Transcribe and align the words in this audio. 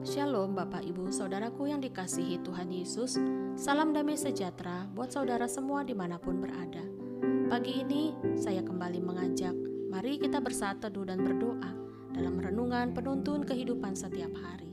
Shalom 0.00 0.56
Bapak 0.56 0.88
Ibu 0.88 1.12
Saudaraku 1.12 1.68
yang 1.68 1.84
dikasihi 1.84 2.40
Tuhan 2.40 2.72
Yesus. 2.72 3.20
Salam 3.60 3.92
damai 3.92 4.16
sejahtera 4.16 4.88
buat 4.88 5.12
saudara 5.12 5.44
semua 5.44 5.84
di 5.84 5.92
mana 5.92 6.16
pun 6.16 6.40
berada. 6.40 6.80
Pagi 7.52 7.84
ini 7.84 8.16
saya 8.32 8.64
kembali 8.64 9.04
mengajak 9.04 9.52
Mari 9.92 10.16
kita 10.16 10.40
bersatu 10.40 10.88
dan 11.04 11.20
berdoa 11.20 11.76
Dalam 12.08 12.40
renungan 12.40 12.96
penuntun 12.96 13.44
kehidupan 13.44 13.92
setiap 13.92 14.32
hari. 14.40 14.72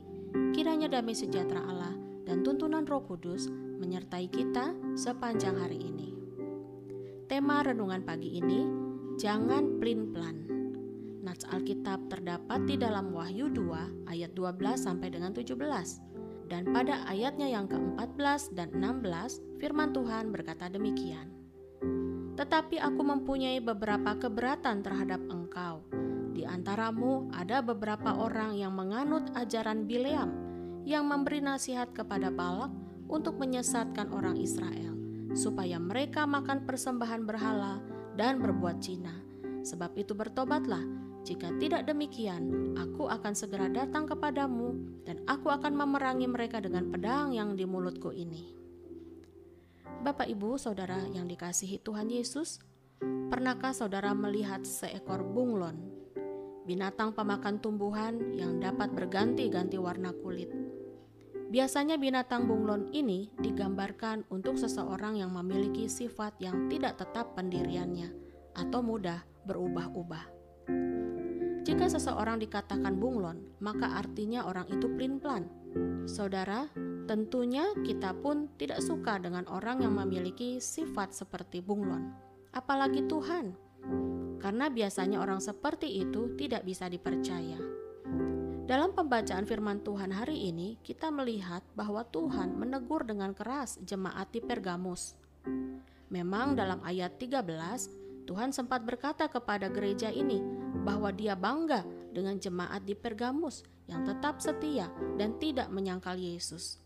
Kiranya 0.56 0.88
damai 0.88 1.12
sejahtera 1.12 1.68
Allah 1.68 1.92
dan 2.24 2.40
tuntunan 2.40 2.88
roh 2.88 3.04
kudus 3.04 3.52
Menyertai 3.52 4.24
kita 4.32 4.72
sepanjang 4.96 5.60
hari 5.60 5.84
ini. 5.84 6.16
Tema 7.28 7.60
renungan 7.60 8.08
pagi 8.08 8.40
ini 8.40 8.64
Jangan 9.20 9.84
plin-plan 9.84 10.59
Nats 11.20 11.44
Alkitab 11.52 12.08
terdapat 12.08 12.64
di 12.64 12.80
dalam 12.80 13.12
Wahyu 13.12 13.52
2 13.52 14.08
ayat 14.08 14.32
12 14.32 14.80
sampai 14.80 15.12
dengan 15.12 15.36
17. 15.36 15.52
Dan 16.48 16.72
pada 16.72 17.04
ayatnya 17.06 17.46
yang 17.46 17.68
ke-14 17.68 18.56
dan 18.56 18.72
16, 18.72 19.60
firman 19.60 19.92
Tuhan 19.92 20.32
berkata 20.32 20.66
demikian. 20.66 21.28
Tetapi 22.40 22.80
aku 22.80 23.02
mempunyai 23.04 23.60
beberapa 23.60 24.16
keberatan 24.16 24.80
terhadap 24.80 25.20
engkau. 25.28 25.84
Di 26.32 26.48
antaramu 26.48 27.28
ada 27.36 27.60
beberapa 27.60 28.16
orang 28.16 28.56
yang 28.56 28.72
menganut 28.72 29.28
ajaran 29.36 29.84
Bileam, 29.84 30.32
yang 30.88 31.04
memberi 31.04 31.44
nasihat 31.44 31.92
kepada 31.92 32.32
Balak 32.32 32.72
untuk 33.12 33.36
menyesatkan 33.36 34.08
orang 34.08 34.40
Israel, 34.40 34.96
supaya 35.36 35.76
mereka 35.76 36.24
makan 36.24 36.64
persembahan 36.64 37.28
berhala 37.28 37.78
dan 38.16 38.40
berbuat 38.40 38.80
Cina. 38.80 39.12
Sebab 39.60 39.92
itu 40.00 40.16
bertobatlah, 40.16 40.80
jika 41.20 41.52
tidak 41.60 41.84
demikian, 41.84 42.72
aku 42.80 43.04
akan 43.04 43.36
segera 43.36 43.68
datang 43.68 44.08
kepadamu, 44.08 44.72
dan 45.04 45.20
aku 45.28 45.52
akan 45.52 45.76
memerangi 45.76 46.24
mereka 46.24 46.64
dengan 46.64 46.88
pedang 46.88 47.36
yang 47.36 47.52
di 47.60 47.68
mulutku 47.68 48.08
ini. 48.08 48.56
Bapak, 50.00 50.32
ibu, 50.32 50.56
saudara 50.56 50.96
yang 51.12 51.28
dikasihi 51.28 51.84
Tuhan 51.84 52.08
Yesus, 52.08 52.56
pernahkah 53.28 53.76
saudara 53.76 54.16
melihat 54.16 54.64
seekor 54.64 55.20
bunglon, 55.20 55.92
binatang 56.64 57.12
pemakan 57.12 57.60
tumbuhan 57.60 58.32
yang 58.32 58.56
dapat 58.56 58.88
berganti-ganti 58.96 59.76
warna 59.76 60.16
kulit? 60.16 60.48
Biasanya 61.52 62.00
binatang 62.00 62.48
bunglon 62.48 62.88
ini 62.96 63.28
digambarkan 63.36 64.24
untuk 64.32 64.56
seseorang 64.56 65.20
yang 65.20 65.36
memiliki 65.36 65.84
sifat 65.84 66.38
yang 66.40 66.70
tidak 66.72 66.96
tetap 66.96 67.36
pendiriannya 67.36 68.08
atau 68.56 68.80
mudah 68.80 69.20
berubah-ubah. 69.44 70.39
Jika 71.60 71.92
seseorang 71.92 72.40
dikatakan 72.40 72.96
bunglon, 72.96 73.60
maka 73.60 74.00
artinya 74.00 74.48
orang 74.48 74.64
itu 74.72 74.88
plin-plan. 74.88 75.44
Saudara, 76.08 76.66
tentunya 77.04 77.68
kita 77.84 78.16
pun 78.16 78.48
tidak 78.56 78.80
suka 78.80 79.20
dengan 79.20 79.44
orang 79.46 79.84
yang 79.84 79.92
memiliki 79.92 80.56
sifat 80.56 81.12
seperti 81.12 81.60
bunglon, 81.60 82.16
apalagi 82.56 83.04
Tuhan. 83.04 83.52
Karena 84.40 84.72
biasanya 84.72 85.20
orang 85.20 85.38
seperti 85.44 86.00
itu 86.00 86.32
tidak 86.40 86.64
bisa 86.64 86.88
dipercaya. 86.88 87.60
Dalam 88.64 88.94
pembacaan 88.94 89.44
firman 89.44 89.82
Tuhan 89.82 90.14
hari 90.14 90.48
ini, 90.48 90.78
kita 90.80 91.10
melihat 91.10 91.60
bahwa 91.74 92.06
Tuhan 92.06 92.54
menegur 92.54 93.02
dengan 93.02 93.34
keras 93.34 93.76
jemaat 93.82 94.30
di 94.32 94.40
Pergamus. 94.40 95.18
Memang 96.08 96.54
dalam 96.54 96.78
ayat 96.86 97.18
13, 97.18 98.09
Tuhan 98.30 98.54
sempat 98.54 98.86
berkata 98.86 99.26
kepada 99.26 99.66
gereja 99.66 100.06
ini 100.06 100.38
bahwa 100.86 101.10
dia 101.10 101.34
bangga 101.34 101.82
dengan 102.14 102.38
jemaat 102.38 102.86
di 102.86 102.94
Pergamus 102.94 103.66
yang 103.90 104.06
tetap 104.06 104.38
setia 104.38 104.86
dan 105.18 105.34
tidak 105.42 105.66
menyangkal 105.74 106.14
Yesus. 106.14 106.78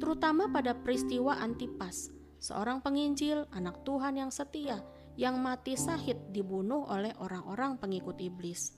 Terutama 0.00 0.48
pada 0.48 0.72
peristiwa 0.72 1.36
Antipas, 1.36 2.08
seorang 2.40 2.80
penginjil 2.80 3.44
anak 3.52 3.84
Tuhan 3.84 4.16
yang 4.16 4.32
setia 4.32 4.80
yang 5.20 5.36
mati 5.36 5.76
sahid 5.76 6.16
dibunuh 6.32 6.88
oleh 6.88 7.12
orang-orang 7.20 7.76
pengikut 7.76 8.16
iblis. 8.24 8.72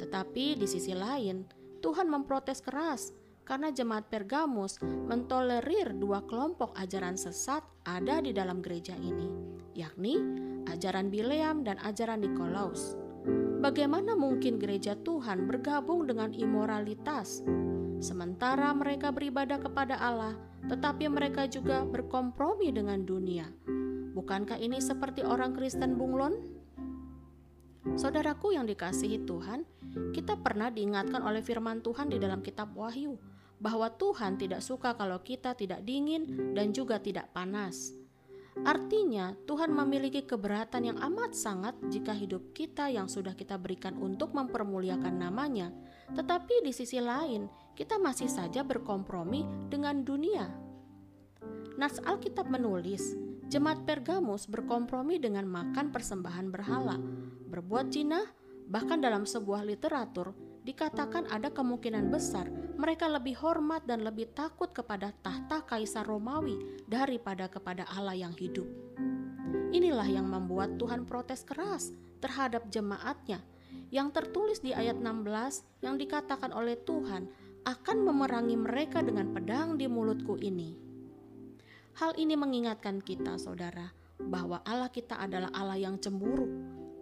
Tetapi 0.00 0.56
di 0.56 0.64
sisi 0.64 0.96
lain, 0.96 1.44
Tuhan 1.84 2.08
memprotes 2.08 2.64
keras 2.64 3.12
karena 3.44 3.68
jemaat 3.68 4.08
Pergamus 4.08 4.80
mentolerir 4.80 5.92
dua 6.00 6.24
kelompok 6.24 6.72
ajaran 6.80 7.20
sesat 7.20 7.60
ada 7.84 8.24
di 8.24 8.32
dalam 8.32 8.64
gereja 8.64 8.96
ini, 8.96 9.28
yakni 9.76 10.16
ajaran 10.68 11.08
Bileam 11.12 11.64
dan 11.64 11.80
ajaran 11.82 12.22
Nikolaus. 12.24 12.96
Bagaimana 13.64 14.12
mungkin 14.12 14.60
gereja 14.60 14.92
Tuhan 15.00 15.48
bergabung 15.48 16.04
dengan 16.04 16.36
imoralitas, 16.36 17.40
sementara 17.96 18.68
mereka 18.76 19.08
beribadah 19.08 19.56
kepada 19.56 19.96
Allah, 19.96 20.36
tetapi 20.68 21.08
mereka 21.08 21.48
juga 21.48 21.88
berkompromi 21.88 22.68
dengan 22.68 23.00
dunia? 23.08 23.48
Bukankah 24.12 24.60
ini 24.60 24.78
seperti 24.84 25.24
orang 25.24 25.56
Kristen 25.56 25.96
bunglon? 25.96 26.36
Saudaraku 27.96 28.52
yang 28.52 28.68
dikasihi 28.68 29.24
Tuhan, 29.24 29.64
kita 30.12 30.36
pernah 30.40 30.68
diingatkan 30.68 31.24
oleh 31.24 31.40
firman 31.40 31.80
Tuhan 31.80 32.12
di 32.12 32.20
dalam 32.20 32.44
kitab 32.44 32.76
Wahyu 32.76 33.16
bahwa 33.60 33.88
Tuhan 33.88 34.36
tidak 34.36 34.60
suka 34.60 34.92
kalau 34.92 35.24
kita 35.24 35.56
tidak 35.56 35.80
dingin 35.88 36.52
dan 36.52 36.76
juga 36.76 37.00
tidak 37.00 37.32
panas. 37.32 38.03
Artinya, 38.62 39.34
Tuhan 39.50 39.74
memiliki 39.74 40.22
keberatan 40.22 40.86
yang 40.86 40.98
amat 41.02 41.34
sangat 41.34 41.74
jika 41.90 42.14
hidup 42.14 42.54
kita 42.54 42.86
yang 42.86 43.10
sudah 43.10 43.34
kita 43.34 43.58
berikan 43.58 43.98
untuk 43.98 44.30
mempermuliakan 44.30 45.18
namanya, 45.18 45.74
tetapi 46.14 46.62
di 46.62 46.70
sisi 46.70 47.02
lain, 47.02 47.50
kita 47.74 47.98
masih 47.98 48.30
saja 48.30 48.62
berkompromi 48.62 49.42
dengan 49.66 50.06
dunia. 50.06 50.46
Nats 51.74 51.98
Alkitab 52.06 52.46
menulis, 52.46 53.18
jemaat 53.50 53.82
Pergamus 53.82 54.46
berkompromi 54.46 55.18
dengan 55.18 55.50
makan 55.50 55.90
persembahan 55.90 56.54
berhala, 56.54 56.94
berbuat 57.50 57.90
jinah, 57.90 58.22
bahkan 58.70 59.02
dalam 59.02 59.26
sebuah 59.26 59.66
literatur 59.66 60.53
dikatakan 60.64 61.28
ada 61.28 61.52
kemungkinan 61.52 62.08
besar 62.08 62.48
mereka 62.74 63.06
lebih 63.06 63.36
hormat 63.38 63.84
dan 63.86 64.02
lebih 64.02 64.32
takut 64.32 64.72
kepada 64.72 65.12
tahta 65.22 65.62
kaisar 65.62 66.08
Romawi 66.08 66.82
daripada 66.88 67.46
kepada 67.46 67.86
Allah 67.92 68.16
yang 68.16 68.34
hidup. 68.34 68.66
Inilah 69.70 70.08
yang 70.08 70.26
membuat 70.26 70.80
Tuhan 70.80 71.06
protes 71.06 71.46
keras 71.46 71.94
terhadap 72.18 72.66
jemaatnya 72.72 73.44
yang 73.94 74.10
tertulis 74.10 74.58
di 74.64 74.74
ayat 74.74 74.98
16 74.98 75.84
yang 75.84 76.00
dikatakan 76.00 76.50
oleh 76.50 76.74
Tuhan 76.82 77.30
akan 77.64 77.96
memerangi 78.04 78.56
mereka 78.58 79.00
dengan 79.00 79.30
pedang 79.30 79.78
di 79.78 79.86
mulutku 79.86 80.36
ini. 80.40 80.76
Hal 81.94 82.18
ini 82.18 82.34
mengingatkan 82.34 82.98
kita 82.98 83.38
saudara 83.38 83.94
bahwa 84.18 84.62
Allah 84.66 84.90
kita 84.90 85.14
adalah 85.14 85.50
Allah 85.54 85.78
yang 85.78 85.98
cemburu. 86.02 86.50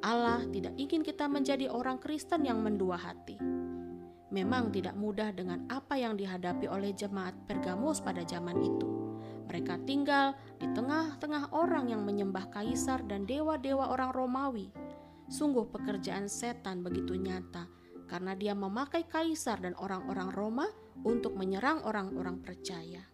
Allah 0.03 0.43
tidak 0.51 0.75
ingin 0.77 1.07
kita 1.07 1.31
menjadi 1.31 1.71
orang 1.71 1.97
Kristen 2.03 2.43
yang 2.45 2.61
mendua 2.61 2.99
hati 2.99 3.39
memang 4.33 4.73
tidak 4.73 4.97
mudah 4.97 5.31
dengan 5.31 5.69
apa 5.69 6.01
yang 6.01 6.17
dihadapi 6.17 6.65
oleh 6.67 6.97
jemaat 6.97 7.37
Pergamus 7.45 8.01
pada 8.01 8.25
zaman 8.25 8.57
itu. 8.65 8.89
Mereka 9.53 9.85
tinggal 9.85 10.33
di 10.57 10.65
tengah-tengah 10.73 11.53
orang 11.53 11.93
yang 11.93 12.09
menyembah 12.09 12.49
kaisar 12.49 13.05
dan 13.05 13.29
dewa-dewa 13.29 13.93
orang 13.93 14.11
Romawi. 14.17 14.73
Sungguh 15.29 15.69
pekerjaan 15.69 16.27
setan 16.27 16.81
begitu 16.81 17.15
nyata 17.21 17.69
karena 18.09 18.33
dia 18.33 18.57
memakai 18.57 19.05
kaisar 19.05 19.61
dan 19.61 19.77
orang-orang 19.77 20.33
Roma 20.33 20.67
untuk 21.05 21.37
menyerang 21.37 21.85
orang-orang 21.85 22.41
percaya. 22.41 23.05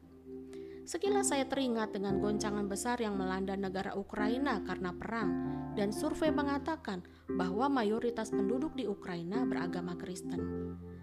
Sekilas 0.89 1.29
saya 1.29 1.45
teringat 1.45 1.93
dengan 1.93 2.17
goncangan 2.17 2.65
besar 2.65 2.97
yang 2.97 3.13
melanda 3.21 3.53
negara 3.53 3.93
Ukraina 3.93 4.65
karena 4.65 4.89
perang, 4.97 5.31
dan 5.77 5.93
survei 5.93 6.33
mengatakan 6.33 7.05
bahwa 7.29 7.69
mayoritas 7.69 8.33
penduduk 8.33 8.73
di 8.73 8.89
Ukraina 8.89 9.45
beragama 9.45 10.01
Kristen. 10.01 10.41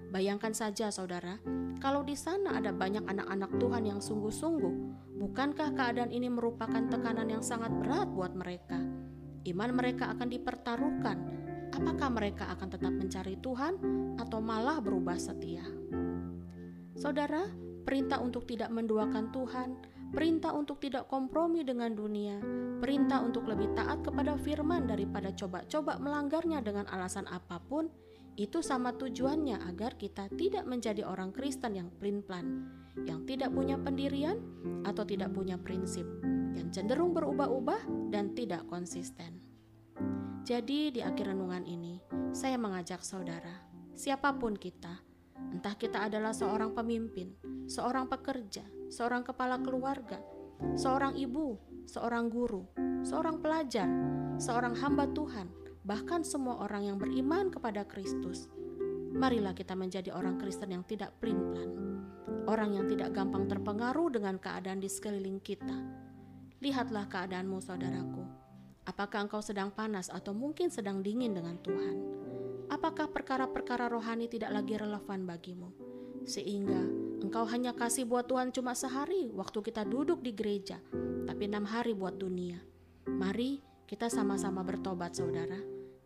Bayangkan 0.10 0.58
saja 0.58 0.90
saudara, 0.90 1.38
kalau 1.78 2.02
di 2.02 2.18
sana 2.18 2.58
ada 2.58 2.74
banyak 2.74 3.06
anak-anak 3.06 3.62
Tuhan 3.62 3.86
yang 3.86 4.02
sungguh-sungguh, 4.02 4.74
bukankah 5.22 5.78
keadaan 5.78 6.10
ini 6.10 6.34
merupakan 6.34 6.82
tekanan 6.90 7.30
yang 7.30 7.46
sangat 7.46 7.70
berat 7.78 8.10
buat 8.10 8.34
mereka? 8.34 8.82
Iman 9.46 9.70
mereka 9.78 10.10
akan 10.18 10.34
dipertaruhkan. 10.34 11.18
Apakah 11.78 12.10
mereka 12.10 12.50
akan 12.58 12.74
tetap 12.74 12.90
mencari 12.90 13.38
Tuhan 13.38 13.78
atau 14.18 14.42
malah 14.42 14.82
berubah 14.82 15.22
setia? 15.22 15.62
Saudara, 16.98 17.46
perintah 17.86 18.18
untuk 18.20 18.50
tidak 18.50 18.74
menduakan 18.74 19.30
Tuhan, 19.30 19.70
perintah 20.10 20.52
untuk 20.58 20.82
tidak 20.82 21.06
kompromi 21.06 21.62
dengan 21.62 21.94
dunia, 21.94 22.42
perintah 22.82 23.22
untuk 23.22 23.46
lebih 23.46 23.72
taat 23.78 24.02
kepada 24.02 24.36
firman 24.42 24.90
daripada 24.90 25.30
coba-coba 25.32 26.02
melanggarnya 26.02 26.66
dengan 26.66 26.90
alasan 26.90 27.30
apa 27.30 27.62
pun, 27.62 27.88
itu 28.36 28.60
sama 28.60 28.92
tujuannya 28.92 29.64
agar 29.72 29.96
kita 29.96 30.28
tidak 30.36 30.68
menjadi 30.68 31.08
orang 31.08 31.32
Kristen 31.32 31.78
yang 31.78 31.88
plin-plan, 32.02 32.68
yang 33.08 33.24
tidak 33.24 33.54
punya 33.54 33.80
pendirian 33.80 34.42
atau 34.84 35.08
tidak 35.08 35.32
punya 35.32 35.56
prinsip, 35.56 36.04
yang 36.58 36.68
cenderung 36.74 37.16
berubah-ubah 37.16 38.12
dan 38.12 38.36
tidak 38.36 38.68
konsisten. 38.68 39.40
Jadi 40.44 40.94
di 40.94 41.02
akhir 41.02 41.32
renungan 41.32 41.64
ini, 41.64 42.02
saya 42.36 42.60
mengajak 42.60 43.02
saudara, 43.02 43.66
siapa 43.96 44.36
pun 44.36 44.54
kita, 44.60 45.05
Entah 45.56 45.72
kita 45.80 46.12
adalah 46.12 46.36
seorang 46.36 46.76
pemimpin, 46.76 47.32
seorang 47.64 48.12
pekerja, 48.12 48.68
seorang 48.92 49.24
kepala 49.24 49.56
keluarga, 49.64 50.20
seorang 50.76 51.16
ibu, 51.16 51.56
seorang 51.88 52.28
guru, 52.28 52.68
seorang 53.08 53.40
pelajar, 53.40 53.88
seorang 54.36 54.76
hamba 54.76 55.08
Tuhan, 55.16 55.48
bahkan 55.88 56.28
semua 56.28 56.60
orang 56.60 56.92
yang 56.92 56.98
beriman 57.00 57.48
kepada 57.56 57.88
Kristus. 57.88 58.52
Marilah 59.16 59.56
kita 59.56 59.80
menjadi 59.80 60.12
orang 60.12 60.36
Kristen 60.44 60.76
yang 60.76 60.84
tidak 60.84 61.16
pelin-pelan, 61.24 61.72
orang 62.52 62.76
yang 62.76 62.92
tidak 62.92 63.16
gampang 63.16 63.48
terpengaruh 63.48 64.12
dengan 64.12 64.36
keadaan 64.36 64.84
di 64.84 64.92
sekeliling 64.92 65.40
kita. 65.40 65.80
Lihatlah 66.60 67.08
keadaanmu, 67.08 67.64
saudaraku. 67.64 68.28
Apakah 68.84 69.24
engkau 69.24 69.40
sedang 69.40 69.72
panas 69.72 70.12
atau 70.12 70.36
mungkin 70.36 70.68
sedang 70.68 71.00
dingin 71.00 71.32
dengan 71.32 71.56
Tuhan? 71.64 72.25
Apakah 72.76 73.08
perkara-perkara 73.08 73.88
rohani 73.88 74.28
tidak 74.28 74.52
lagi 74.52 74.76
relevan 74.76 75.24
bagimu? 75.24 75.72
Sehingga 76.28 76.84
engkau 77.24 77.48
hanya 77.48 77.72
kasih 77.72 78.04
buat 78.04 78.28
Tuhan 78.28 78.52
cuma 78.52 78.76
sehari 78.76 79.32
waktu 79.32 79.64
kita 79.64 79.88
duduk 79.88 80.20
di 80.20 80.36
gereja, 80.36 80.84
tapi 81.24 81.48
enam 81.48 81.64
hari 81.64 81.96
buat 81.96 82.20
dunia. 82.20 82.60
Mari 83.08 83.64
kita 83.88 84.12
sama-sama 84.12 84.60
bertobat 84.68 85.16
saudara. 85.16 85.56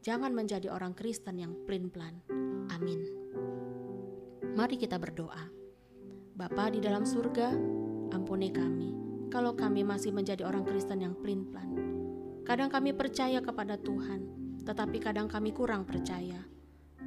Jangan 0.05 0.29
menjadi 0.29 0.69
orang 0.69 0.93
Kristen 0.93 1.41
yang 1.41 1.57
plin-plan. 1.65 2.13
Amin. 2.69 3.01
Mari 4.53 4.77
kita 4.77 5.01
berdoa. 5.01 5.49
Bapa 6.37 6.69
di 6.69 6.85
dalam 6.85 7.01
surga, 7.01 7.49
ampuni 8.13 8.53
kami 8.53 8.93
kalau 9.33 9.57
kami 9.57 9.81
masih 9.81 10.13
menjadi 10.13 10.45
orang 10.45 10.69
Kristen 10.69 11.01
yang 11.01 11.17
plin-plan. 11.17 11.73
Kadang 12.45 12.69
kami 12.69 12.93
percaya 12.93 13.41
kepada 13.41 13.73
Tuhan, 13.73 14.21
tetapi 14.69 15.01
kadang 15.01 15.25
kami 15.25 15.49
kurang 15.49 15.81
percaya. 15.89 16.58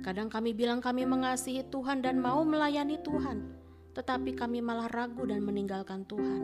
Kadang 0.02 0.28
kami 0.28 0.50
bilang 0.52 0.82
kami 0.82 1.06
mengasihi 1.06 1.62
Tuhan 1.70 2.02
dan 2.02 2.18
mau 2.18 2.42
melayani 2.42 2.98
Tuhan, 3.00 3.46
tetapi 3.94 4.34
kami 4.34 4.58
malah 4.58 4.90
ragu 4.90 5.22
dan 5.24 5.46
meninggalkan 5.46 6.02
Tuhan. 6.10 6.42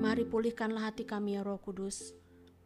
Mari 0.00 0.24
pulihkanlah 0.24 0.88
hati 0.88 1.04
kami 1.04 1.36
ya 1.36 1.44
Roh 1.44 1.60
Kudus 1.60 2.16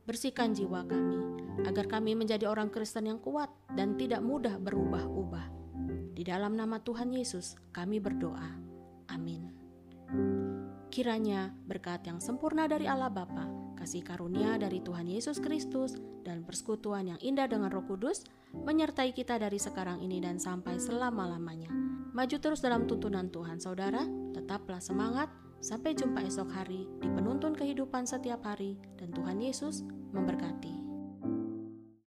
Bersihkan 0.04 0.52
jiwa 0.52 0.84
kami, 0.84 1.16
agar 1.64 1.88
kami 1.88 2.12
menjadi 2.12 2.44
orang 2.44 2.68
Kristen 2.68 3.08
yang 3.08 3.16
kuat 3.24 3.48
dan 3.72 3.96
tidak 3.96 4.20
mudah 4.20 4.60
berubah-ubah. 4.60 5.48
Di 6.12 6.20
dalam 6.20 6.60
nama 6.60 6.76
Tuhan 6.76 7.08
Yesus, 7.08 7.56
kami 7.72 8.04
berdoa. 8.04 8.52
Amin. 9.08 9.48
Kiranya 10.92 11.56
berkat 11.64 12.04
yang 12.04 12.20
sempurna 12.20 12.68
dari 12.68 12.84
Allah 12.84 13.08
Bapa, 13.08 13.48
kasih 13.84 14.00
karunia 14.00 14.56
dari 14.56 14.80
Tuhan 14.80 15.04
Yesus 15.04 15.44
Kristus, 15.44 16.00
dan 16.24 16.40
persekutuan 16.48 17.12
yang 17.12 17.20
indah 17.20 17.44
dengan 17.44 17.68
Roh 17.68 17.84
Kudus 17.84 18.24
menyertai 18.56 19.12
kita 19.12 19.36
dari 19.36 19.60
sekarang 19.60 20.00
ini 20.00 20.24
dan 20.24 20.40
sampai 20.40 20.80
selama-lamanya. 20.80 21.68
Maju 22.16 22.36
terus 22.40 22.64
dalam 22.64 22.88
tuntunan 22.88 23.28
Tuhan, 23.28 23.60
saudara. 23.60 24.08
Tetaplah 24.32 24.80
semangat, 24.80 25.28
Sampai 25.64 25.96
jumpa 25.96 26.20
esok 26.20 26.52
hari 26.52 26.84
di 27.00 27.08
penuntun 27.08 27.56
kehidupan 27.56 28.04
setiap 28.04 28.44
hari, 28.44 28.76
dan 29.00 29.08
Tuhan 29.16 29.40
Yesus 29.40 29.80
memberkati. 30.12 30.83